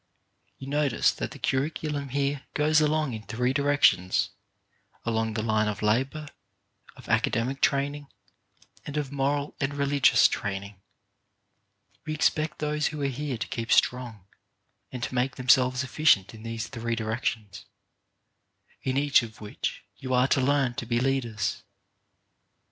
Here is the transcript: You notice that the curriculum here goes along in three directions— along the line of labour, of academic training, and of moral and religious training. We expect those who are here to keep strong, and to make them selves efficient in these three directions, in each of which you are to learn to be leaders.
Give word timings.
You 0.57 0.65
notice 0.65 1.11
that 1.11 1.29
the 1.29 1.37
curriculum 1.37 2.09
here 2.09 2.43
goes 2.55 2.81
along 2.81 3.13
in 3.13 3.21
three 3.21 3.53
directions— 3.53 4.31
along 5.05 5.35
the 5.35 5.43
line 5.43 5.67
of 5.67 5.83
labour, 5.83 6.27
of 6.95 7.07
academic 7.07 7.61
training, 7.61 8.07
and 8.83 8.97
of 8.97 9.11
moral 9.11 9.55
and 9.59 9.75
religious 9.75 10.27
training. 10.27 10.81
We 12.03 12.15
expect 12.15 12.57
those 12.57 12.87
who 12.87 12.99
are 13.03 13.13
here 13.13 13.37
to 13.37 13.47
keep 13.47 13.71
strong, 13.71 14.25
and 14.91 15.03
to 15.03 15.13
make 15.13 15.35
them 15.35 15.49
selves 15.49 15.83
efficient 15.83 16.33
in 16.33 16.41
these 16.41 16.65
three 16.67 16.95
directions, 16.95 17.65
in 18.81 18.97
each 18.97 19.21
of 19.21 19.39
which 19.39 19.83
you 19.97 20.15
are 20.15 20.27
to 20.29 20.41
learn 20.41 20.73
to 20.77 20.87
be 20.87 20.99
leaders. 20.99 21.61